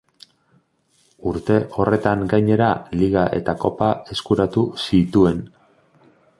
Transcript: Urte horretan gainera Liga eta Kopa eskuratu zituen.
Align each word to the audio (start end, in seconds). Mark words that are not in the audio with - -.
Urte 1.31 1.57
horretan 1.81 2.23
gainera 2.33 2.71
Liga 3.03 3.27
eta 3.43 3.57
Kopa 3.65 3.93
eskuratu 4.17 4.67
zituen. 4.89 5.49